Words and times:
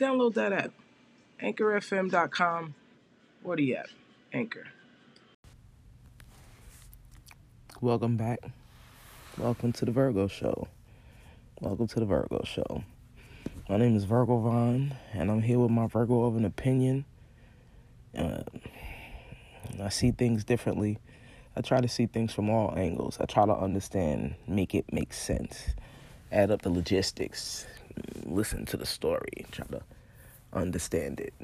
Download 0.00 0.32
that 0.32 0.54
app. 0.54 0.72
AnchorFM.com 1.42 2.74
or 3.44 3.56
the 3.56 3.76
app. 3.76 3.88
Anchor. 4.32 4.64
Welcome 7.82 8.16
back. 8.16 8.38
Welcome 9.36 9.72
to 9.74 9.84
the 9.84 9.92
Virgo 9.92 10.26
Show. 10.26 10.68
Welcome 11.60 11.86
to 11.88 12.00
the 12.00 12.06
Virgo 12.06 12.42
Show. 12.46 12.82
My 13.68 13.76
name 13.76 13.94
is 13.94 14.04
Virgo 14.04 14.38
Vaughn, 14.38 14.96
and 15.12 15.30
I'm 15.30 15.42
here 15.42 15.58
with 15.58 15.70
my 15.70 15.86
Virgo 15.86 16.24
of 16.24 16.34
an 16.34 16.46
opinion. 16.46 17.04
Uh, 18.16 18.42
I 19.82 19.90
see 19.90 20.12
things 20.12 20.44
differently. 20.44 20.98
I 21.54 21.60
try 21.60 21.82
to 21.82 21.88
see 21.88 22.06
things 22.06 22.32
from 22.32 22.48
all 22.48 22.72
angles. 22.74 23.18
I 23.20 23.26
try 23.26 23.44
to 23.44 23.54
understand, 23.54 24.36
make 24.48 24.74
it 24.74 24.90
make 24.94 25.12
sense, 25.12 25.74
add 26.32 26.50
up 26.50 26.62
the 26.62 26.70
logistics, 26.70 27.66
listen 28.24 28.66
to 28.66 28.76
the 28.76 28.86
story, 28.86 29.46
try 29.50 29.66
to 29.66 29.82
understand 30.52 31.20
it. 31.20 31.34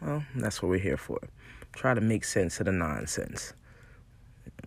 Well, 0.00 0.24
that's 0.34 0.62
what 0.62 0.68
we're 0.68 0.78
here 0.78 0.96
for. 0.96 1.20
Try 1.72 1.94
to 1.94 2.00
make 2.00 2.24
sense 2.24 2.60
of 2.60 2.66
the 2.66 2.72
nonsense. 2.72 3.52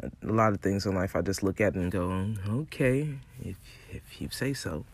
A 0.01 0.31
lot 0.31 0.53
of 0.53 0.61
things 0.61 0.85
in 0.85 0.95
life 0.95 1.15
I 1.15 1.21
just 1.21 1.43
look 1.43 1.61
at 1.61 1.75
and 1.75 1.91
go, 1.91 2.33
okay, 2.49 3.09
if 3.43 3.57
if 3.91 4.21
you 4.21 4.29
say 4.29 4.53
so. 4.53 4.85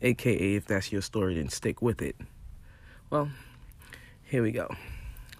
AKA, 0.00 0.56
if 0.56 0.66
that's 0.66 0.90
your 0.90 1.02
story, 1.02 1.36
then 1.36 1.48
stick 1.48 1.80
with 1.80 2.02
it. 2.02 2.16
Well, 3.10 3.30
here 4.24 4.42
we 4.42 4.50
go. 4.50 4.74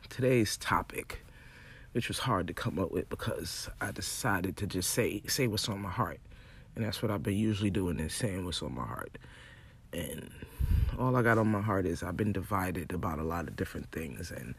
Today's 0.08 0.56
topic, 0.56 1.24
which 1.92 2.06
was 2.06 2.20
hard 2.20 2.46
to 2.46 2.54
come 2.54 2.78
up 2.78 2.92
with 2.92 3.08
because 3.08 3.68
I 3.80 3.90
decided 3.90 4.56
to 4.58 4.66
just 4.66 4.90
say 4.90 5.22
say 5.26 5.46
what's 5.48 5.68
on 5.68 5.80
my 5.80 5.90
heart, 5.90 6.20
and 6.74 6.84
that's 6.84 7.02
what 7.02 7.10
I've 7.10 7.22
been 7.22 7.36
usually 7.36 7.70
doing 7.70 8.00
is 8.00 8.14
saying 8.14 8.44
what's 8.44 8.62
on 8.62 8.74
my 8.74 8.86
heart. 8.86 9.18
And 9.92 10.30
all 10.98 11.16
I 11.16 11.22
got 11.22 11.38
on 11.38 11.48
my 11.48 11.60
heart 11.60 11.86
is 11.86 12.02
I've 12.02 12.16
been 12.16 12.32
divided 12.32 12.92
about 12.92 13.18
a 13.18 13.24
lot 13.24 13.46
of 13.46 13.56
different 13.56 13.90
things, 13.92 14.30
and 14.30 14.54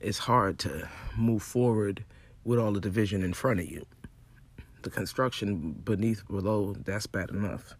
it's 0.00 0.18
hard 0.18 0.58
to 0.60 0.88
move 1.16 1.42
forward 1.42 2.04
with 2.44 2.58
all 2.58 2.72
the 2.72 2.80
division 2.80 3.22
in 3.22 3.34
front 3.34 3.60
of 3.60 3.70
you. 3.70 3.84
The 4.82 4.90
construction 4.90 5.72
beneath, 5.84 6.26
below, 6.28 6.74
that's 6.84 7.06
bad 7.06 7.30
enough. 7.30 7.74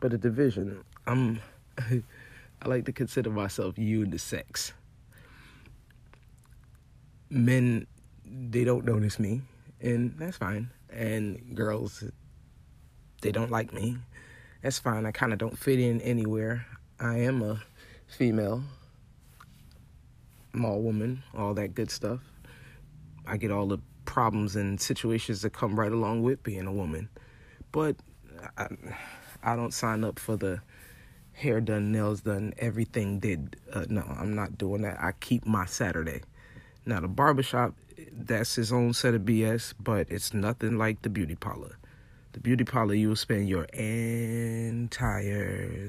But 0.00 0.10
the 0.10 0.18
division, 0.18 0.82
I'm, 1.06 1.40
I 1.78 2.02
like 2.68 2.86
to 2.86 2.92
consider 2.92 3.30
myself 3.30 3.76
unisex. 3.76 4.72
Men, 7.28 7.86
they 8.24 8.64
don't 8.64 8.84
notice 8.84 9.20
me, 9.20 9.42
and 9.80 10.14
that's 10.18 10.38
fine. 10.38 10.70
And 10.90 11.54
girls, 11.54 12.02
they 13.20 13.32
don't 13.32 13.50
like 13.50 13.72
me. 13.72 13.98
That's 14.62 14.78
fine. 14.78 15.06
I 15.06 15.12
kind 15.12 15.32
of 15.32 15.38
don't 15.38 15.58
fit 15.58 15.80
in 15.80 16.00
anywhere. 16.00 16.66
I 16.98 17.18
am 17.18 17.42
a 17.42 17.62
female. 18.06 18.62
I'm 20.52 20.64
all 20.64 20.80
woman, 20.80 21.22
all 21.34 21.54
that 21.54 21.74
good 21.74 21.90
stuff. 21.90 22.20
I 23.26 23.36
get 23.36 23.50
all 23.50 23.66
the 23.66 23.78
problems 24.04 24.56
and 24.56 24.80
situations 24.80 25.42
that 25.42 25.52
come 25.52 25.78
right 25.78 25.92
along 25.92 26.22
with 26.22 26.42
being 26.42 26.66
a 26.66 26.72
woman. 26.72 27.08
But 27.72 27.96
I, 28.58 28.66
I 29.42 29.56
don't 29.56 29.72
sign 29.72 30.04
up 30.04 30.18
for 30.18 30.36
the 30.36 30.60
hair 31.32 31.60
done, 31.60 31.92
nails 31.92 32.22
done, 32.22 32.52
everything 32.58 33.18
did. 33.20 33.56
Uh, 33.72 33.86
no, 33.88 34.02
I'm 34.18 34.34
not 34.34 34.58
doing 34.58 34.82
that. 34.82 35.00
I 35.00 35.12
keep 35.12 35.46
my 35.46 35.64
Saturday. 35.64 36.22
Now, 36.84 37.00
the 37.00 37.08
barbershop, 37.08 37.74
that's 38.12 38.54
his 38.56 38.72
own 38.72 38.92
set 38.92 39.14
of 39.14 39.22
BS, 39.22 39.74
but 39.78 40.10
it's 40.10 40.34
nothing 40.34 40.76
like 40.76 41.02
the 41.02 41.08
beauty 41.08 41.36
parlor. 41.36 41.76
The 42.32 42.40
beauty 42.40 42.62
parlor, 42.62 42.94
you 42.94 43.08
will 43.08 43.16
spend 43.16 43.48
your 43.48 43.64
entire 43.64 45.00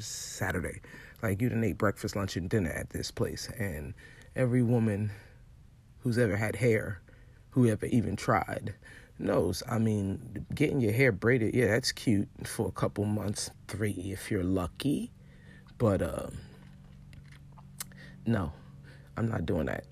Saturday. 0.01 0.81
Like 1.21 1.39
you 1.39 1.49
didn't 1.49 1.63
eat 1.63 1.77
breakfast, 1.77 2.15
lunch, 2.15 2.35
and 2.35 2.49
dinner 2.49 2.71
at 2.71 2.89
this 2.89 3.11
place. 3.11 3.47
And 3.59 3.93
every 4.35 4.63
woman 4.63 5.11
who's 5.99 6.17
ever 6.17 6.35
had 6.35 6.55
hair, 6.55 6.99
who 7.51 7.67
ever 7.69 7.85
even 7.85 8.15
tried, 8.15 8.73
knows. 9.19 9.61
I 9.69 9.77
mean, 9.77 10.47
getting 10.55 10.81
your 10.81 10.93
hair 10.93 11.11
braided, 11.11 11.53
yeah, 11.53 11.67
that's 11.67 11.91
cute 11.91 12.27
for 12.43 12.67
a 12.67 12.71
couple 12.71 13.05
months, 13.05 13.51
three 13.67 13.91
if 13.91 14.31
you're 14.31 14.43
lucky. 14.43 15.11
But 15.77 16.01
uh, 16.01 16.27
no, 18.25 18.51
I'm 19.15 19.29
not 19.29 19.45
doing 19.45 19.67
that. 19.67 19.85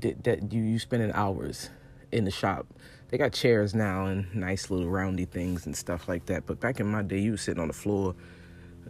That, 0.00 0.24
that 0.24 0.52
you 0.52 0.62
you 0.62 0.78
spending 0.80 1.12
hours 1.12 1.70
in 2.10 2.24
the 2.24 2.30
shop. 2.32 2.66
They 3.08 3.18
got 3.18 3.32
chairs 3.32 3.74
now 3.74 4.06
and 4.06 4.34
nice 4.34 4.70
little 4.70 4.88
roundy 4.88 5.26
things 5.26 5.66
and 5.66 5.76
stuff 5.76 6.08
like 6.08 6.26
that. 6.26 6.46
But 6.46 6.60
back 6.60 6.80
in 6.80 6.86
my 6.86 7.02
day, 7.02 7.18
you 7.18 7.32
were 7.32 7.36
sitting 7.36 7.60
on 7.60 7.68
the 7.68 7.74
floor 7.74 8.14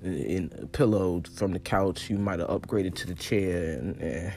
in 0.02 0.68
pillowed 0.72 1.28
from 1.28 1.52
the 1.52 1.58
couch. 1.58 2.08
You 2.08 2.18
might 2.18 2.38
have 2.38 2.48
upgraded 2.48 2.94
to 2.96 3.06
the 3.06 3.14
chair 3.14 3.74
and 3.78 4.02
eh, 4.02 4.30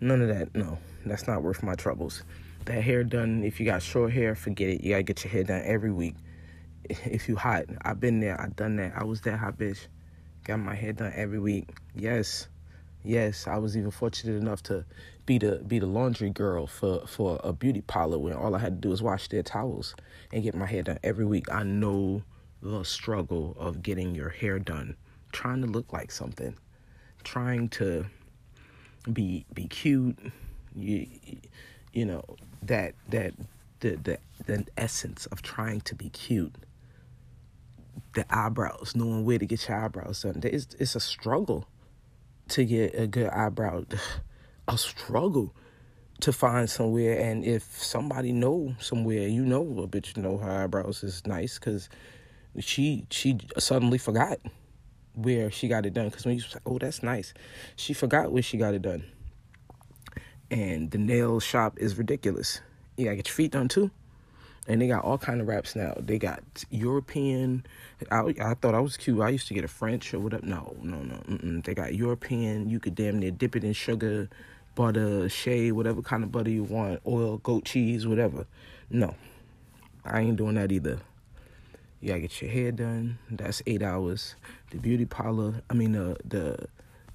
none 0.00 0.22
of 0.22 0.28
that. 0.28 0.54
No, 0.54 0.78
that's 1.04 1.26
not 1.26 1.42
worth 1.42 1.62
my 1.62 1.74
troubles 1.74 2.22
that 2.66 2.82
hair 2.82 3.04
done. 3.04 3.44
If 3.44 3.60
you 3.60 3.66
got 3.66 3.82
short 3.82 4.12
hair, 4.12 4.34
forget 4.34 4.68
it. 4.68 4.82
You 4.82 4.90
gotta 4.90 5.02
get 5.02 5.24
your 5.24 5.32
hair 5.32 5.44
done 5.44 5.62
every 5.64 5.92
week. 5.92 6.14
If 6.88 7.28
you 7.28 7.36
hot, 7.36 7.64
I've 7.82 8.00
been 8.00 8.20
there. 8.20 8.40
I 8.40 8.48
done 8.48 8.76
that. 8.76 8.92
I 8.96 9.04
was 9.04 9.20
that 9.22 9.38
hot 9.38 9.56
bitch. 9.58 9.86
Got 10.44 10.58
my 10.58 10.74
hair 10.74 10.92
done 10.92 11.12
every 11.14 11.38
week. 11.38 11.68
Yes, 11.94 12.48
yes. 13.02 13.46
I 13.46 13.58
was 13.58 13.76
even 13.76 13.90
fortunate 13.90 14.36
enough 14.36 14.62
to 14.64 14.84
be 15.24 15.38
the 15.38 15.62
be 15.66 15.78
the 15.78 15.86
laundry 15.86 16.30
girl 16.30 16.66
for 16.66 17.06
for 17.06 17.40
a 17.44 17.52
beauty 17.52 17.80
parlor 17.82 18.18
where 18.18 18.36
all 18.36 18.54
I 18.54 18.58
had 18.58 18.76
to 18.76 18.80
do 18.80 18.90
was 18.90 19.02
wash 19.02 19.28
their 19.28 19.42
towels 19.42 19.94
and 20.32 20.42
get 20.42 20.54
my 20.54 20.66
hair 20.66 20.82
done 20.82 20.98
every 21.02 21.24
week. 21.24 21.50
I 21.50 21.62
know 21.62 22.22
the 22.60 22.84
struggle 22.84 23.56
of 23.58 23.82
getting 23.82 24.14
your 24.14 24.28
hair 24.28 24.58
done, 24.58 24.96
trying 25.32 25.62
to 25.62 25.66
look 25.66 25.92
like 25.92 26.10
something, 26.10 26.56
trying 27.24 27.68
to 27.70 28.06
be 29.12 29.46
be 29.52 29.66
cute. 29.66 30.18
You 30.74 31.06
you 31.92 32.04
know 32.04 32.24
that 32.62 32.94
that 33.10 33.34
the 33.80 33.96
the 33.96 34.18
the 34.46 34.66
essence 34.76 35.26
of 35.26 35.42
trying 35.42 35.80
to 35.82 35.94
be 35.94 36.08
cute 36.08 36.54
the 38.14 38.24
eyebrows 38.30 38.92
knowing 38.94 39.24
where 39.24 39.38
to 39.38 39.46
get 39.46 39.68
your 39.68 39.84
eyebrows 39.84 40.22
done 40.22 40.40
it's, 40.44 40.74
it's 40.78 40.94
a 40.94 41.00
struggle 41.00 41.66
to 42.52 42.64
get 42.64 42.94
a 42.94 43.06
good 43.06 43.28
eyebrow 43.28 43.84
a 44.68 44.78
struggle 44.78 45.54
to 46.20 46.32
find 46.32 46.70
somewhere 46.70 47.18
and 47.18 47.44
if 47.44 47.64
somebody 47.82 48.32
know 48.32 48.74
somewhere 48.78 49.26
you 49.26 49.44
know 49.44 49.62
a 49.82 49.88
bitch 49.88 50.16
know 50.16 50.38
her 50.38 50.64
eyebrows 50.64 51.02
is 51.02 51.26
nice 51.26 51.58
because 51.58 51.88
she 52.60 53.04
she 53.10 53.38
suddenly 53.58 53.98
forgot 53.98 54.38
where 55.14 55.50
she 55.50 55.66
got 55.68 55.84
it 55.84 55.92
done 55.92 56.08
because 56.08 56.24
when 56.24 56.36
you 56.36 56.44
like 56.52 56.62
oh 56.64 56.78
that's 56.78 57.02
nice 57.02 57.34
she 57.76 57.92
forgot 57.92 58.30
where 58.30 58.42
she 58.42 58.56
got 58.56 58.72
it 58.72 58.82
done 58.82 59.02
and 60.52 60.90
the 60.90 60.98
nail 60.98 61.40
shop 61.40 61.78
is 61.78 61.96
ridiculous. 61.96 62.60
You 62.96 63.06
gotta 63.06 63.16
get 63.16 63.28
your 63.28 63.34
feet 63.34 63.52
done 63.52 63.68
too. 63.68 63.90
And 64.68 64.80
they 64.80 64.86
got 64.86 65.04
all 65.04 65.18
kind 65.18 65.40
of 65.40 65.48
wraps 65.48 65.74
now. 65.74 65.94
They 65.98 66.18
got 66.18 66.40
European. 66.70 67.66
I, 68.12 68.34
I 68.40 68.54
thought 68.54 68.74
I 68.74 68.80
was 68.80 68.96
cute. 68.96 69.20
I 69.20 69.28
used 69.28 69.48
to 69.48 69.54
get 69.54 69.64
a 69.64 69.68
French 69.68 70.14
or 70.14 70.20
whatever. 70.20 70.46
No, 70.46 70.76
no, 70.82 71.02
no. 71.02 71.16
Mm-mm. 71.28 71.64
They 71.64 71.74
got 71.74 71.94
European. 71.94 72.70
You 72.70 72.78
could 72.78 72.94
damn 72.94 73.18
near 73.18 73.32
dip 73.32 73.56
it 73.56 73.64
in 73.64 73.72
sugar, 73.72 74.28
butter, 74.74 75.28
shea, 75.28 75.72
whatever 75.72 76.00
kind 76.00 76.22
of 76.22 76.30
butter 76.30 76.50
you 76.50 76.62
want, 76.62 77.00
oil, 77.06 77.38
goat 77.38 77.64
cheese, 77.64 78.06
whatever. 78.06 78.46
No, 78.88 79.14
I 80.04 80.20
ain't 80.20 80.36
doing 80.36 80.54
that 80.54 80.70
either. 80.70 81.00
You 82.00 82.08
gotta 82.08 82.20
get 82.20 82.42
your 82.42 82.50
hair 82.50 82.72
done. 82.72 83.18
That's 83.30 83.62
eight 83.66 83.82
hours. 83.82 84.34
The 84.70 84.78
beauty 84.78 85.06
parlor. 85.06 85.62
I 85.70 85.74
mean, 85.74 85.92
the 85.92 86.16
the 86.24 86.66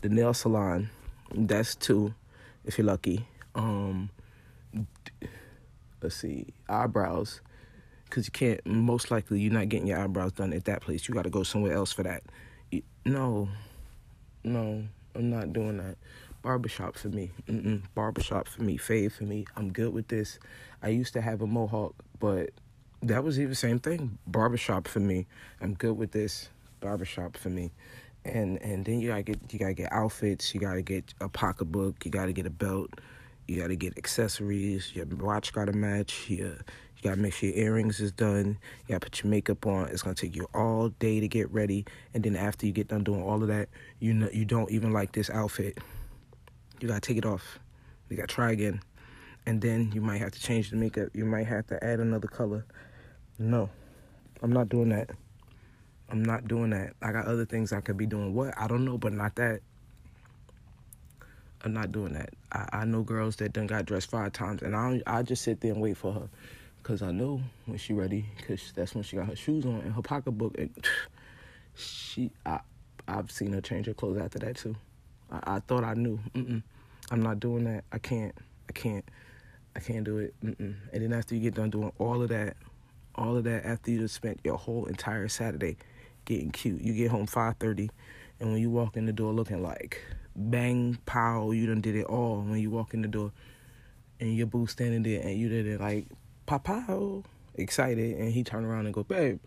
the 0.01 0.09
nail 0.09 0.33
salon. 0.33 0.89
That's 1.33 1.75
two 1.75 2.13
if 2.65 2.77
you're 2.77 2.87
lucky. 2.87 3.27
Um, 3.55 4.09
let's 6.01 6.15
see, 6.15 6.53
eyebrows, 6.69 7.41
because 8.05 8.25
you 8.27 8.31
can't. 8.31 8.65
Most 8.65 9.11
likely, 9.11 9.39
you're 9.41 9.53
not 9.53 9.69
getting 9.69 9.87
your 9.87 9.99
eyebrows 9.99 10.33
done 10.33 10.53
at 10.53 10.65
that 10.65 10.81
place. 10.81 11.07
You 11.07 11.13
got 11.13 11.23
to 11.23 11.29
go 11.29 11.43
somewhere 11.43 11.73
else 11.73 11.91
for 11.91 12.03
that. 12.03 12.23
No, 13.05 13.49
no, 14.43 14.83
I'm 15.15 15.29
not 15.29 15.53
doing 15.53 15.77
that. 15.77 15.97
Barbershop 16.41 16.95
for 16.97 17.09
me. 17.09 17.31
Mm-mm. 17.47 17.81
Barbershop 17.95 18.47
for 18.47 18.63
me. 18.63 18.77
Fade 18.77 19.11
for 19.13 19.23
me. 19.23 19.45
I'm 19.55 19.71
good 19.71 19.93
with 19.93 20.07
this. 20.07 20.39
I 20.81 20.89
used 20.89 21.13
to 21.13 21.21
have 21.21 21.41
a 21.41 21.47
mohawk, 21.47 21.95
but 22.19 22.51
that 23.01 23.23
was 23.23 23.39
even 23.39 23.49
the 23.49 23.55
same 23.55 23.79
thing. 23.79 24.17
Barbershop 24.27 24.87
for 24.87 24.99
me. 24.99 25.27
I'm 25.61 25.73
good 25.73 25.97
with 25.97 26.11
this. 26.11 26.49
barbershop 26.79 27.37
for 27.37 27.49
me. 27.49 27.71
And 28.25 28.61
and 28.61 28.85
then 28.85 28.99
you 28.99 29.09
gotta 29.09 29.23
get 29.23 29.39
you 29.51 29.59
gotta 29.59 29.73
get 29.73 29.91
outfits, 29.91 30.53
you 30.53 30.59
gotta 30.59 30.81
get 30.81 31.13
a 31.21 31.29
pocketbook, 31.29 32.05
you 32.05 32.11
gotta 32.11 32.33
get 32.33 32.45
a 32.45 32.49
belt, 32.51 32.89
you 33.47 33.61
gotta 33.61 33.75
get 33.75 33.97
accessories, 33.97 34.93
your 34.93 35.05
watch 35.05 35.53
gotta 35.53 35.73
match, 35.73 36.29
your 36.29 36.57
you 36.97 37.03
gotta 37.03 37.21
make 37.21 37.33
sure 37.33 37.49
your 37.49 37.57
earrings 37.57 37.99
is 37.99 38.11
done. 38.11 38.57
You 38.87 38.93
gotta 38.93 39.01
put 39.01 39.23
your 39.23 39.29
makeup 39.29 39.65
on. 39.65 39.87
It's 39.89 40.01
gonna 40.01 40.15
take 40.15 40.35
you 40.35 40.47
all 40.53 40.89
day 40.89 41.19
to 41.19 41.27
get 41.27 41.51
ready, 41.51 41.85
and 42.13 42.23
then 42.23 42.35
after 42.35 42.65
you 42.65 42.71
get 42.71 42.87
done 42.87 43.03
doing 43.03 43.21
all 43.21 43.41
of 43.41 43.47
that, 43.47 43.69
you 43.99 44.13
know 44.13 44.29
you 44.33 44.45
don't 44.45 44.71
even 44.71 44.91
like 44.91 45.13
this 45.13 45.29
outfit. 45.29 45.77
You 46.81 46.87
gotta 46.87 47.01
take 47.01 47.17
it 47.17 47.25
off. 47.25 47.59
You 48.09 48.17
gotta 48.17 48.27
try 48.27 48.51
again, 48.51 48.81
and 49.45 49.61
then 49.61 49.91
you 49.93 50.01
might 50.01 50.17
have 50.17 50.31
to 50.31 50.41
change 50.41 50.71
the 50.71 50.75
makeup. 50.75 51.09
You 51.13 51.25
might 51.25 51.47
have 51.47 51.67
to 51.67 51.83
add 51.83 51.99
another 51.99 52.27
color. 52.27 52.65
No, 53.39 53.69
I'm 54.41 54.51
not 54.51 54.69
doing 54.69 54.89
that. 54.89 55.11
I'm 56.09 56.23
not 56.23 56.47
doing 56.47 56.71
that. 56.71 56.93
I 57.01 57.11
got 57.11 57.25
other 57.25 57.45
things 57.45 57.71
I 57.71 57.81
could 57.81 57.97
be 57.97 58.05
doing. 58.05 58.33
What 58.33 58.53
I 58.57 58.67
don't 58.67 58.85
know, 58.85 58.97
but 58.97 59.13
not 59.13 59.35
that. 59.35 59.61
I'm 61.63 61.73
not 61.73 61.91
doing 61.91 62.13
that. 62.13 62.33
I, 62.51 62.69
I 62.71 62.85
know 62.85 63.01
girls 63.01 63.35
that 63.37 63.53
done 63.53 63.67
got 63.67 63.85
dressed 63.85 64.11
five 64.11 64.33
times, 64.33 64.61
and 64.61 64.75
I 64.75 65.01
I 65.07 65.23
just 65.23 65.43
sit 65.43 65.61
there 65.61 65.73
and 65.73 65.81
wait 65.81 65.97
for 65.97 66.13
her 66.13 66.29
Cause 66.87 67.01
I 67.01 67.11
know 67.11 67.41
when 67.65 67.77
she 67.77 67.91
ready, 67.91 68.25
cause 68.47 68.71
that's 68.73 68.95
when 68.95 69.03
she 69.03 69.17
got 69.17 69.27
her 69.27 69.35
shoes 69.35 69.65
on 69.65 69.81
and 69.81 69.93
her 69.93 70.01
pocketbook. 70.01 70.57
And 70.57 70.71
she, 71.75 72.31
I, 72.45 72.61
I've 73.09 73.29
seen 73.29 73.51
her 73.51 73.59
change 73.59 73.87
her 73.87 73.93
clothes 73.93 74.19
after 74.19 74.39
that 74.39 74.55
too. 74.55 74.73
I, 75.29 75.55
I 75.55 75.59
thought 75.59 75.83
I 75.83 75.95
knew. 75.95 76.17
Mm-mm. 76.33 76.63
I'm 77.11 77.21
not 77.21 77.41
doing 77.41 77.65
that. 77.65 77.83
I 77.91 77.97
can't. 77.97 78.33
I 78.69 78.71
can't. 78.71 79.03
I 79.75 79.81
can't 79.81 80.05
do 80.05 80.19
it. 80.19 80.33
Mm-mm. 80.41 80.75
And 80.93 81.03
then 81.03 81.11
after 81.11 81.35
you 81.35 81.41
get 81.41 81.55
done 81.55 81.71
doing 81.71 81.91
all 81.99 82.21
of 82.21 82.29
that, 82.29 82.55
all 83.15 83.35
of 83.35 83.43
that 83.43 83.65
after 83.65 83.91
you 83.91 83.99
just 83.99 84.15
spent 84.15 84.39
your 84.45 84.57
whole 84.57 84.85
entire 84.85 85.27
Saturday 85.27 85.75
getting 86.23 86.51
cute, 86.51 86.79
you 86.79 86.93
get 86.93 87.11
home 87.11 87.27
5:30, 87.27 87.89
and 88.39 88.53
when 88.53 88.61
you 88.61 88.69
walk 88.69 88.95
in 88.95 89.05
the 89.05 89.11
door 89.11 89.33
looking 89.33 89.61
like 89.61 90.01
bang 90.37 90.97
pow, 91.05 91.51
you 91.51 91.65
done 91.67 91.81
did 91.81 91.95
it 91.95 92.05
all. 92.05 92.41
When 92.41 92.59
you 92.59 92.69
walk 92.69 92.93
in 92.93 93.01
the 93.01 93.07
door, 93.07 93.31
and 94.19 94.35
your 94.35 94.47
boo 94.47 94.67
standing 94.67 95.03
there, 95.03 95.21
and 95.21 95.37
you 95.37 95.49
did 95.49 95.67
it 95.67 95.81
like 95.81 96.05
Papa 96.45 97.23
excited, 97.55 98.17
and 98.17 98.31
he 98.31 98.43
turned 98.43 98.65
around 98.65 98.85
and 98.85 98.93
go, 98.93 99.03
babe, 99.03 99.39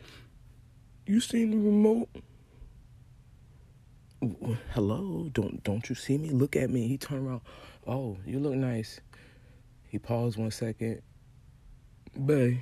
you 1.07 1.21
seen 1.21 1.51
the 1.51 1.57
remote? 1.57 2.09
Hello, 4.75 5.31
don't 5.33 5.65
don't 5.65 5.89
you 5.89 5.95
see 5.95 6.19
me? 6.19 6.29
Look 6.29 6.55
at 6.55 6.69
me. 6.69 6.87
He 6.87 6.99
turned 6.99 7.27
around. 7.27 7.41
Oh, 7.87 8.19
you 8.27 8.39
look 8.39 8.55
nice. 8.55 9.01
He 9.89 9.99
paused 9.99 10.37
one 10.37 10.51
second. 10.51 11.01
Babe, 12.27 12.59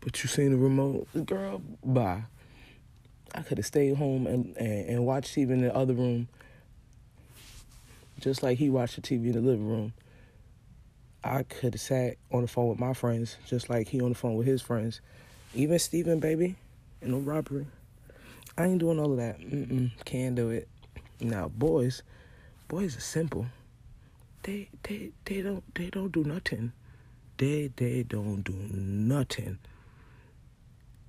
but 0.00 0.22
you 0.22 0.28
seen 0.28 0.50
the 0.50 0.58
remote? 0.58 1.08
Girl, 1.24 1.62
bye. 1.82 2.24
I 3.34 3.42
could 3.42 3.58
have 3.58 3.66
stayed 3.66 3.96
home 3.96 4.26
and, 4.26 4.56
and, 4.56 4.88
and 4.88 5.06
watched 5.06 5.34
TV 5.34 5.50
in 5.50 5.62
the 5.62 5.74
other 5.74 5.94
room, 5.94 6.28
just 8.24 8.42
like 8.42 8.56
he 8.56 8.70
watched 8.70 8.96
the 8.96 9.02
TV 9.02 9.26
in 9.26 9.32
the 9.32 9.40
living 9.40 9.68
room. 9.68 9.92
I 11.22 11.42
could 11.42 11.74
have 11.74 11.80
sat 11.80 12.16
on 12.32 12.40
the 12.40 12.48
phone 12.48 12.70
with 12.70 12.80
my 12.80 12.94
friends, 12.94 13.36
just 13.46 13.68
like 13.68 13.88
he 13.88 14.00
on 14.00 14.08
the 14.08 14.14
phone 14.14 14.34
with 14.34 14.46
his 14.46 14.62
friends. 14.62 15.02
Even 15.54 15.78
Steven, 15.78 16.20
baby, 16.20 16.56
And 17.02 17.12
no 17.12 17.18
robbery. 17.18 17.66
I 18.56 18.64
ain't 18.64 18.78
doing 18.78 18.98
all 18.98 19.12
of 19.12 19.18
that. 19.18 19.38
Mm-mm, 19.40 19.90
can't 20.06 20.34
do 20.34 20.48
it. 20.48 20.68
Now, 21.20 21.48
boys, 21.48 22.02
boys 22.66 22.96
are 22.96 23.00
simple. 23.00 23.46
They, 24.42 24.68
they, 24.84 25.10
they 25.26 25.42
don't, 25.42 25.62
they 25.74 25.90
don't 25.90 26.10
do 26.10 26.24
nothing. 26.24 26.72
They, 27.36 27.70
they 27.76 28.04
don't 28.04 28.42
do 28.42 28.54
nothing. 28.54 29.58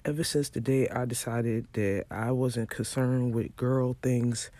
Ever 0.03 0.23
since 0.25 0.49
the 0.49 0.59
day 0.59 0.89
I 0.89 1.05
decided 1.05 1.67
that 1.73 2.07
I 2.11 2.31
wasn't 2.31 2.69
concerned 2.69 3.33
with 3.33 3.55
girl 3.55 3.95
things, 4.01 4.51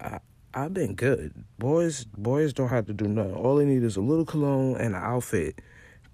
I, 0.00 0.20
I've 0.52 0.74
been 0.74 0.94
good. 0.94 1.32
Boys, 1.58 2.04
boys 2.04 2.52
don't 2.52 2.70
have 2.70 2.86
to 2.86 2.92
do 2.92 3.06
nothing. 3.06 3.34
All 3.34 3.56
they 3.56 3.64
need 3.64 3.84
is 3.84 3.96
a 3.96 4.00
little 4.00 4.24
cologne 4.24 4.76
and 4.76 4.96
an 4.96 5.02
outfit 5.02 5.60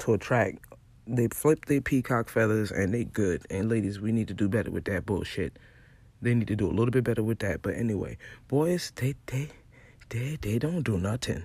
to 0.01 0.13
attract. 0.13 0.59
They 1.07 1.29
flip 1.29 1.65
their 1.65 1.81
peacock 1.81 2.29
feathers 2.29 2.71
and 2.71 2.93
they 2.93 3.05
good. 3.05 3.47
And 3.49 3.71
ladies, 3.71 3.99
we 3.99 4.13
need 4.13 4.29
to 4.29 4.35
do 4.35 4.49
better 4.49 4.71
with 4.71 4.85
that 4.87 5.07
bullshit. 5.07 5.59
They 6.21 6.35
need 6.35 6.49
to 6.49 6.57
do 6.57 6.67
a 6.67 6.73
little 6.73 6.91
bit 6.91 7.05
better 7.05 7.23
with 7.23 7.39
that. 7.39 7.63
But 7.63 7.77
anyway, 7.77 8.19
boys, 8.49 8.93
they 8.97 9.15
they 9.27 9.49
they 10.11 10.37
they 10.41 10.59
don't 10.59 10.83
do 10.83 10.99
nothing. 10.99 11.43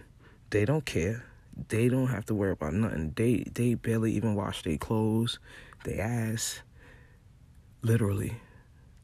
They 0.50 0.66
don't 0.66 0.86
care. 0.86 1.24
They 1.70 1.88
don't 1.88 2.08
have 2.08 2.26
to 2.26 2.36
worry 2.36 2.52
about 2.52 2.74
nothing. 2.74 3.14
They 3.16 3.46
they 3.54 3.76
barely 3.76 4.12
even 4.14 4.36
wash 4.36 4.64
their 4.64 4.78
clothes, 4.78 5.40
their 5.86 6.02
ass. 6.02 6.62
Literally, 7.84 8.36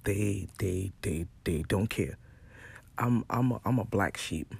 they 0.03 0.47
they 0.59 0.91
they 1.01 1.25
they 1.45 1.63
don't 1.69 1.87
care. 1.87 2.17
I'm 2.97 3.25
I'm 3.29 3.51
a, 3.51 3.61
I'm 3.65 3.79
a 3.79 3.85
black 3.85 4.17
sheep. 4.17 4.53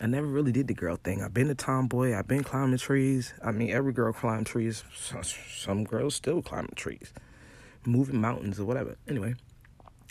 I 0.00 0.06
never 0.06 0.26
really 0.26 0.52
did 0.52 0.68
the 0.68 0.74
girl 0.74 0.96
thing. 0.96 1.22
I've 1.22 1.34
been 1.34 1.50
a 1.50 1.54
tomboy. 1.54 2.16
I've 2.16 2.26
been 2.26 2.42
climbing 2.42 2.78
trees. 2.78 3.32
I 3.44 3.52
mean, 3.52 3.70
every 3.70 3.92
girl 3.92 4.12
climb 4.12 4.44
trees. 4.44 4.84
Some 5.22 5.84
girls 5.84 6.14
still 6.14 6.42
climbing 6.42 6.72
trees, 6.74 7.12
moving 7.84 8.20
mountains 8.20 8.58
or 8.58 8.64
whatever. 8.64 8.96
Anyway, 9.06 9.34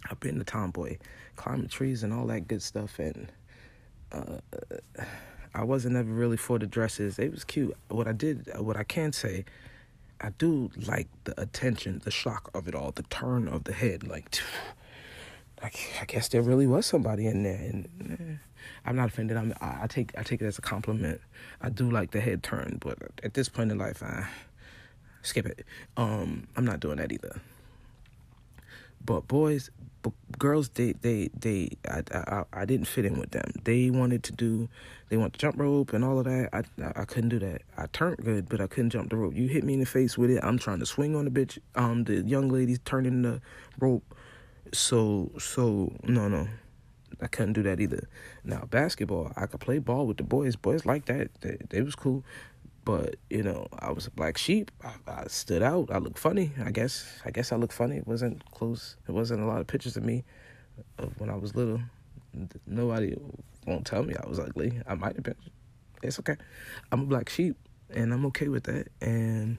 I've 0.09 0.19
been 0.19 0.39
a 0.39 0.43
tomboy, 0.43 0.97
climbing 1.35 1.69
trees 1.69 2.03
and 2.03 2.13
all 2.13 2.27
that 2.27 2.47
good 2.47 2.61
stuff. 2.61 2.99
And 2.99 3.31
uh, 4.11 4.37
I 5.53 5.63
wasn't 5.63 5.95
ever 5.95 6.11
really 6.11 6.37
for 6.37 6.59
the 6.59 6.67
dresses. 6.67 7.19
It 7.19 7.31
was 7.31 7.43
cute. 7.43 7.75
What 7.89 8.07
I 8.07 8.13
did, 8.13 8.49
what 8.57 8.77
I 8.77 8.83
can 8.83 9.11
say, 9.11 9.45
I 10.21 10.29
do 10.29 10.69
like 10.85 11.07
the 11.25 11.39
attention, 11.39 12.01
the 12.03 12.11
shock 12.11 12.49
of 12.53 12.67
it 12.67 12.75
all, 12.75 12.91
the 12.91 13.03
turn 13.03 13.47
of 13.47 13.65
the 13.65 13.73
head, 13.73 14.07
like. 14.07 14.39
I, 15.61 15.71
I 16.01 16.05
guess 16.05 16.27
there 16.27 16.41
really 16.41 16.67
was 16.67 16.85
somebody 16.85 17.27
in 17.27 17.43
there, 17.43 17.57
and 17.57 18.39
I'm 18.85 18.95
not 18.95 19.09
offended. 19.09 19.37
I'm, 19.37 19.53
I, 19.59 19.83
I, 19.83 19.87
take 19.87 20.17
I 20.17 20.23
take 20.23 20.41
it 20.41 20.45
as 20.45 20.57
a 20.57 20.61
compliment. 20.61 21.21
I 21.61 21.69
do 21.69 21.89
like 21.89 22.11
the 22.11 22.21
head 22.21 22.43
turn, 22.43 22.77
but 22.79 22.97
at 23.23 23.33
this 23.33 23.49
point 23.49 23.71
in 23.71 23.77
life, 23.77 24.03
I 24.03 24.27
skip 25.23 25.45
it. 25.45 25.65
Um, 25.95 26.47
I'm 26.55 26.65
not 26.65 26.79
doing 26.79 26.97
that 26.97 27.11
either. 27.11 27.41
But 29.03 29.27
boys, 29.27 29.71
but 30.01 30.11
girls, 30.37 30.69
they 30.69 30.93
they 30.93 31.29
they 31.37 31.71
I, 31.89 32.03
I 32.13 32.43
I 32.53 32.65
didn't 32.65 32.87
fit 32.87 33.05
in 33.05 33.19
with 33.19 33.31
them. 33.31 33.49
They 33.63 33.89
wanted 33.89 34.23
to 34.23 34.33
do, 34.33 34.69
they 35.09 35.17
want 35.17 35.33
to 35.33 35.39
jump 35.39 35.57
rope 35.57 35.93
and 35.93 36.03
all 36.03 36.19
of 36.19 36.25
that. 36.25 36.49
I 36.53 36.63
I 36.95 37.05
couldn't 37.05 37.29
do 37.29 37.39
that. 37.39 37.61
I 37.77 37.87
turned 37.87 38.17
good, 38.17 38.49
but 38.49 38.61
I 38.61 38.67
couldn't 38.67 38.91
jump 38.91 39.09
the 39.09 39.15
rope. 39.15 39.33
You 39.33 39.47
hit 39.47 39.63
me 39.63 39.73
in 39.73 39.79
the 39.79 39.85
face 39.85 40.17
with 40.17 40.29
it. 40.29 40.43
I'm 40.43 40.59
trying 40.59 40.79
to 40.79 40.85
swing 40.85 41.15
on 41.15 41.25
the 41.25 41.31
bitch. 41.31 41.57
Um, 41.75 42.03
the 42.03 42.21
young 42.21 42.49
lady 42.49 42.77
turning 42.77 43.21
the 43.21 43.41
rope 43.79 44.03
so 44.73 45.31
so 45.39 45.93
no 46.03 46.27
no. 46.27 46.47
I 47.19 47.27
couldn't 47.27 47.53
do 47.53 47.63
that 47.63 47.79
either. 47.79 48.07
Now 48.43 48.65
basketball, 48.69 49.31
I 49.35 49.47
could 49.47 49.59
play 49.59 49.79
ball 49.79 50.05
with 50.05 50.17
the 50.17 50.23
boys. 50.23 50.55
Boys 50.55 50.85
like 50.85 51.05
that. 51.05 51.29
They, 51.41 51.57
they 51.69 51.81
was 51.81 51.95
cool. 51.95 52.23
But 52.85 53.15
you 53.29 53.43
know, 53.43 53.67
I 53.79 53.91
was 53.91 54.07
a 54.07 54.11
black 54.11 54.37
sheep. 54.37 54.71
I, 54.83 54.93
I 55.07 55.27
stood 55.27 55.61
out. 55.61 55.89
I 55.91 55.97
looked 55.97 56.19
funny. 56.19 56.51
I 56.63 56.71
guess. 56.71 57.05
I 57.25 57.31
guess 57.31 57.51
I 57.51 57.55
looked 57.55 57.73
funny. 57.73 57.97
It 57.97 58.07
wasn't 58.07 58.49
close. 58.51 58.97
It 59.07 59.11
wasn't 59.11 59.41
a 59.41 59.45
lot 59.45 59.59
of 59.59 59.67
pictures 59.67 59.97
of 59.97 60.03
me 60.03 60.23
of 60.97 61.19
when 61.19 61.29
I 61.29 61.35
was 61.35 61.55
little. 61.55 61.81
Nobody 62.65 63.17
won't 63.65 63.85
tell 63.85 64.03
me 64.03 64.15
I 64.15 64.27
was 64.27 64.39
ugly. 64.39 64.79
I 64.87 64.95
might 64.95 65.15
have 65.15 65.23
been. 65.23 65.35
It's 66.03 66.19
okay. 66.19 66.37
I'm 66.91 67.01
a 67.01 67.05
black 67.05 67.29
sheep, 67.29 67.57
and 67.89 68.13
I'm 68.13 68.25
okay 68.27 68.47
with 68.47 68.63
that. 68.65 68.87
And 69.01 69.57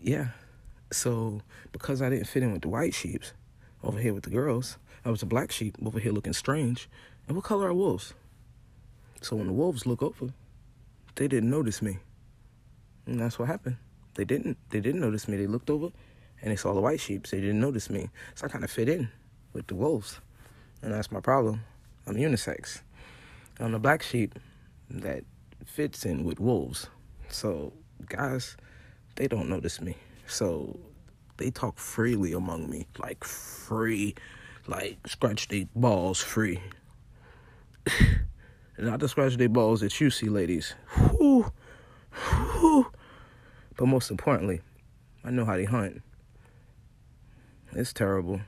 yeah, 0.00 0.28
so 0.92 1.40
because 1.72 2.02
I 2.02 2.10
didn't 2.10 2.26
fit 2.26 2.42
in 2.42 2.52
with 2.52 2.62
the 2.62 2.68
white 2.68 2.94
sheeps 2.94 3.32
over 3.82 3.98
here 3.98 4.14
with 4.14 4.24
the 4.24 4.30
girls, 4.30 4.78
I 5.04 5.10
was 5.10 5.22
a 5.22 5.26
black 5.26 5.50
sheep 5.50 5.76
over 5.84 5.98
here 5.98 6.12
looking 6.12 6.32
strange. 6.32 6.88
And 7.26 7.36
what 7.36 7.44
color 7.44 7.68
are 7.68 7.74
wolves? 7.74 8.14
So 9.20 9.36
when 9.36 9.46
the 9.46 9.52
wolves 9.52 9.86
look 9.86 10.02
over, 10.02 10.32
they 11.14 11.28
didn't 11.28 11.50
notice 11.50 11.82
me. 11.82 11.98
And 13.06 13.20
that's 13.20 13.38
what 13.38 13.48
happened. 13.48 13.76
They 14.14 14.24
didn't. 14.24 14.58
They 14.70 14.80
didn't 14.80 15.00
notice 15.00 15.26
me. 15.28 15.36
They 15.36 15.46
looked 15.46 15.70
over 15.70 15.90
and 16.40 16.50
they 16.50 16.56
saw 16.56 16.74
the 16.74 16.80
white 16.80 17.00
sheep. 17.00 17.26
So 17.26 17.36
they 17.36 17.42
didn't 17.42 17.60
notice 17.60 17.90
me. 17.90 18.10
So 18.34 18.46
I 18.46 18.48
kind 18.48 18.64
of 18.64 18.70
fit 18.70 18.88
in 18.88 19.08
with 19.52 19.66
the 19.66 19.74
wolves. 19.74 20.20
And 20.82 20.92
that's 20.92 21.10
my 21.10 21.20
problem. 21.20 21.64
I'm 22.06 22.16
unisex. 22.16 22.82
I'm 23.58 23.74
a 23.74 23.78
black 23.78 24.02
sheep 24.02 24.38
that 24.90 25.24
fits 25.64 26.04
in 26.04 26.24
with 26.24 26.40
wolves. 26.40 26.88
So 27.28 27.72
guys, 28.06 28.56
they 29.16 29.28
don't 29.28 29.48
notice 29.48 29.80
me. 29.80 29.96
So 30.32 30.80
they 31.36 31.50
talk 31.50 31.78
freely 31.78 32.32
among 32.32 32.70
me, 32.70 32.86
like 32.98 33.22
free, 33.22 34.14
like 34.66 34.96
scratch 35.06 35.48
their 35.48 35.66
balls 35.76 36.22
free. 36.22 36.60
Not 38.78 39.00
to 39.00 39.08
scratch 39.08 39.36
their 39.36 39.50
balls 39.50 39.80
that 39.82 40.00
you 40.00 40.10
see, 40.10 40.30
ladies. 40.30 40.74
But 43.76 43.86
most 43.86 44.10
importantly, 44.10 44.62
I 45.22 45.30
know 45.30 45.44
how 45.44 45.56
they 45.56 45.64
hunt. 45.64 46.02
It's 47.72 47.92
terrible. 47.92 48.40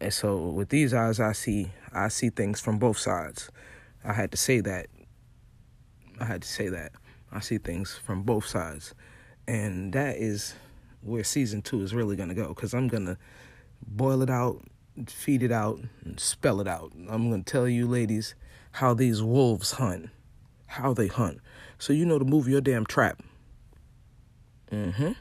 And 0.00 0.12
so 0.12 0.48
with 0.48 0.70
these 0.70 0.92
eyes 0.92 1.20
I 1.20 1.32
see 1.32 1.70
I 1.92 2.08
see 2.08 2.30
things 2.30 2.60
from 2.60 2.78
both 2.78 2.98
sides. 2.98 3.50
I 4.04 4.12
had 4.12 4.32
to 4.32 4.36
say 4.36 4.60
that. 4.60 4.88
I 6.18 6.24
had 6.24 6.42
to 6.42 6.48
say 6.48 6.68
that. 6.68 6.92
I 7.30 7.40
see 7.40 7.58
things 7.58 7.98
from 8.04 8.22
both 8.22 8.46
sides 8.46 8.94
and 9.48 9.94
that 9.94 10.18
is 10.18 10.54
where 11.00 11.24
season 11.24 11.62
two 11.62 11.80
is 11.80 11.94
really 11.94 12.14
gonna 12.14 12.34
go 12.34 12.48
because 12.48 12.74
I'm 12.74 12.86
gonna 12.86 13.16
boil 13.84 14.22
it 14.22 14.28
out, 14.28 14.62
feed 15.06 15.42
it 15.42 15.50
out, 15.50 15.80
and 16.04 16.20
spell 16.20 16.60
it 16.60 16.68
out. 16.68 16.92
I'm 17.08 17.30
gonna 17.30 17.42
tell 17.42 17.66
you, 17.66 17.88
ladies, 17.88 18.34
how 18.72 18.92
these 18.92 19.22
wolves 19.22 19.72
hunt, 19.72 20.10
how 20.66 20.92
they 20.92 21.06
hunt. 21.06 21.40
So 21.78 21.94
you 21.94 22.04
know 22.04 22.18
to 22.18 22.24
move 22.26 22.46
your 22.46 22.60
damn 22.60 22.84
trap. 22.84 23.22
Mm-hmm. 24.70 25.12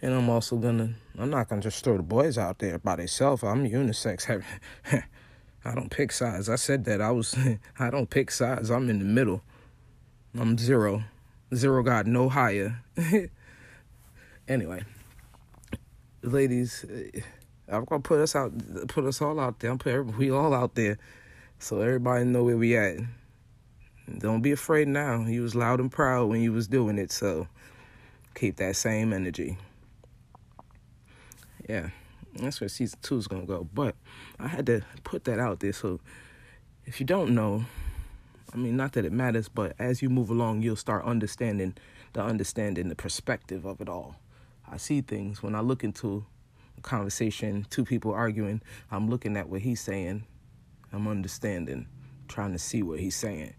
And 0.00 0.14
I'm 0.14 0.30
also 0.30 0.56
gonna 0.56 0.94
I'm 1.18 1.30
not 1.30 1.48
gonna 1.48 1.60
just 1.60 1.82
throw 1.82 1.96
the 1.96 2.02
boys 2.04 2.38
out 2.38 2.60
there 2.60 2.78
by 2.78 2.94
themselves. 2.94 3.42
I'm 3.42 3.68
unisex. 3.68 4.44
I 5.64 5.74
don't 5.74 5.90
pick 5.90 6.12
sides. 6.12 6.48
I 6.48 6.54
said 6.54 6.84
that 6.84 7.00
I 7.00 7.10
was 7.10 7.36
I 7.78 7.90
don't 7.90 8.08
pick 8.08 8.30
sides. 8.30 8.70
I'm 8.70 8.88
in 8.88 9.00
the 9.00 9.04
middle. 9.04 9.42
I'm 10.38 10.56
zero. 10.56 11.02
Zero 11.52 11.82
got 11.82 12.06
no 12.06 12.28
higher. 12.28 12.84
anyway. 14.48 14.82
Ladies, 16.22 16.84
eh, 16.90 17.20
I'm 17.68 17.84
gonna 17.84 18.02
put 18.02 18.20
us 18.20 18.34
out 18.34 18.52
put 18.88 19.04
us 19.04 19.22
all 19.22 19.38
out 19.38 19.60
there. 19.60 19.70
I'm 19.70 19.78
put 19.78 20.16
we 20.16 20.30
all 20.30 20.52
out 20.52 20.74
there. 20.74 20.98
So 21.60 21.80
everybody 21.80 22.24
know 22.24 22.44
where 22.44 22.56
we 22.56 22.76
at. 22.76 22.96
Don't 24.18 24.40
be 24.40 24.52
afraid 24.52 24.88
now. 24.88 25.26
You 25.26 25.42
was 25.42 25.54
loud 25.54 25.80
and 25.80 25.92
proud 25.92 26.28
when 26.28 26.40
you 26.40 26.52
was 26.52 26.66
doing 26.66 26.98
it, 26.98 27.12
so 27.12 27.46
keep 28.34 28.56
that 28.56 28.74
same 28.74 29.12
energy 29.12 29.58
yeah, 31.68 31.90
that's 32.34 32.60
where 32.60 32.68
season 32.68 32.98
two 33.02 33.18
is 33.18 33.28
gonna 33.28 33.46
go. 33.46 33.68
But 33.72 33.94
I 34.40 34.48
had 34.48 34.66
to 34.66 34.82
put 35.04 35.24
that 35.24 35.38
out 35.38 35.60
there. 35.60 35.72
So 35.72 36.00
if 36.86 36.98
you 36.98 37.06
don't 37.06 37.34
know, 37.34 37.64
I 38.52 38.56
mean, 38.56 38.76
not 38.76 38.94
that 38.94 39.04
it 39.04 39.12
matters, 39.12 39.48
but 39.48 39.74
as 39.78 40.00
you 40.00 40.08
move 40.08 40.30
along, 40.30 40.62
you'll 40.62 40.76
start 40.76 41.04
understanding 41.04 41.76
the 42.14 42.22
understanding 42.22 42.88
the 42.88 42.94
perspective 42.94 43.66
of 43.66 43.80
it 43.80 43.88
all. 43.88 44.16
I 44.70 44.76
see 44.76 45.00
things 45.00 45.42
when 45.42 45.54
I 45.54 45.60
look 45.60 45.82
into 45.84 46.24
a 46.76 46.80
conversation, 46.80 47.66
two 47.70 47.84
people 47.84 48.12
arguing. 48.12 48.60
I'm 48.90 49.08
looking 49.08 49.36
at 49.36 49.48
what 49.48 49.62
he's 49.62 49.80
saying. 49.80 50.24
I'm 50.92 51.08
understanding, 51.08 51.86
trying 52.28 52.52
to 52.52 52.58
see 52.58 52.82
what 52.82 53.00
he's 53.00 53.16
saying, 53.16 53.54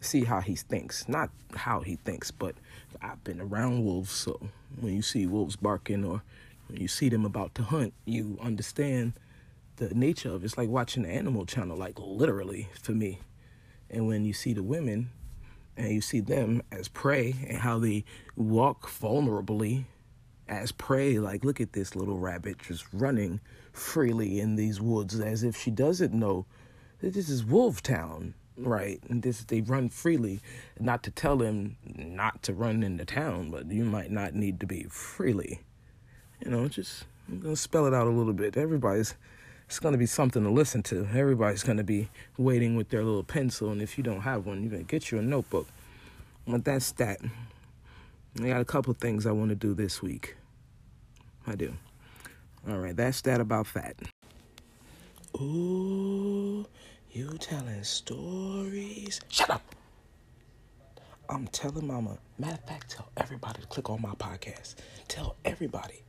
see 0.00 0.24
how 0.24 0.40
he 0.40 0.54
thinks. 0.54 1.08
Not 1.08 1.30
how 1.54 1.80
he 1.80 1.96
thinks, 1.96 2.30
but 2.30 2.54
I've 3.00 3.22
been 3.24 3.40
around 3.40 3.84
wolves, 3.84 4.10
so 4.10 4.40
when 4.80 4.94
you 4.94 5.02
see 5.02 5.26
wolves 5.26 5.56
barking 5.56 6.04
or 6.04 6.22
when 6.68 6.80
you 6.80 6.88
see 6.88 7.08
them 7.08 7.24
about 7.24 7.54
to 7.56 7.62
hunt, 7.62 7.94
you 8.04 8.38
understand 8.42 9.14
the 9.76 9.88
nature 9.94 10.30
of 10.30 10.42
it. 10.42 10.46
It's 10.46 10.58
like 10.58 10.68
watching 10.68 11.02
the 11.02 11.10
Animal 11.10 11.46
Channel, 11.46 11.76
like 11.76 11.98
literally 11.98 12.68
for 12.82 12.92
me. 12.92 13.20
And 13.90 14.06
when 14.06 14.24
you 14.24 14.32
see 14.32 14.52
the 14.52 14.62
women 14.62 15.10
and 15.76 15.90
you 15.90 16.00
see 16.00 16.20
them 16.20 16.62
as 16.72 16.88
prey 16.88 17.34
and 17.48 17.58
how 17.58 17.78
they 17.78 18.04
walk 18.36 18.88
vulnerably 18.88 19.84
as 20.48 20.72
prey, 20.72 21.18
like 21.18 21.44
look 21.44 21.60
at 21.60 21.72
this 21.72 21.96
little 21.96 22.18
rabbit 22.18 22.58
just 22.58 22.84
running 22.92 23.40
freely 23.72 24.40
in 24.40 24.56
these 24.56 24.80
woods 24.80 25.18
as 25.18 25.42
if 25.42 25.56
she 25.56 25.70
doesn't 25.70 26.14
know 26.14 26.46
that 27.00 27.14
this 27.14 27.28
is 27.28 27.44
Wolf 27.44 27.82
Town, 27.82 28.34
right? 28.56 29.00
And 29.08 29.22
this 29.22 29.42
they 29.44 29.60
run 29.60 29.88
freely, 29.88 30.40
not 30.78 31.02
to 31.04 31.10
tell 31.10 31.36
them 31.36 31.76
not 31.84 32.42
to 32.44 32.52
run 32.52 32.82
into 32.82 33.04
town, 33.04 33.50
but 33.50 33.70
you 33.70 33.84
might 33.84 34.10
not 34.10 34.34
need 34.34 34.60
to 34.60 34.66
be 34.66 34.84
freely 34.84 35.60
you 36.44 36.50
know, 36.50 36.68
just 36.68 37.04
I'm 37.28 37.40
gonna 37.40 37.56
spell 37.56 37.86
it 37.86 37.94
out 37.94 38.06
a 38.06 38.10
little 38.10 38.32
bit. 38.32 38.56
Everybody's 38.56 39.14
it's 39.66 39.78
gonna 39.78 39.96
be 39.96 40.06
something 40.06 40.44
to 40.44 40.50
listen 40.50 40.82
to. 40.84 41.08
Everybody's 41.14 41.62
gonna 41.62 41.84
be 41.84 42.08
waiting 42.36 42.76
with 42.76 42.90
their 42.90 43.02
little 43.02 43.24
pencil, 43.24 43.70
and 43.70 43.80
if 43.80 43.96
you 43.96 44.04
don't 44.04 44.20
have 44.20 44.46
one, 44.46 44.62
you're 44.62 44.70
gonna 44.70 44.82
get 44.82 45.10
you 45.10 45.18
a 45.18 45.22
notebook. 45.22 45.66
But 46.46 46.64
that's 46.64 46.92
that. 46.92 47.20
I 48.40 48.48
got 48.48 48.60
a 48.60 48.64
couple 48.64 48.92
things 48.94 49.26
I 49.26 49.32
want 49.32 49.50
to 49.50 49.54
do 49.54 49.74
this 49.74 50.02
week. 50.02 50.36
I 51.46 51.54
do. 51.54 51.72
All 52.68 52.78
right, 52.78 52.96
that's 52.96 53.20
that 53.22 53.40
about 53.40 53.66
fat. 53.66 53.96
Ooh, 55.40 56.66
you 57.10 57.36
telling 57.38 57.82
stories? 57.84 59.20
Shut 59.28 59.50
up. 59.50 59.62
I'm 61.28 61.46
telling 61.48 61.86
mama. 61.86 62.18
Matter 62.38 62.54
of 62.54 62.68
fact, 62.68 62.90
tell 62.90 63.08
everybody 63.16 63.60
to 63.60 63.66
click 63.66 63.90
on 63.90 64.02
my 64.02 64.14
podcast. 64.14 64.76
Tell 65.08 65.36
everybody 65.44 66.03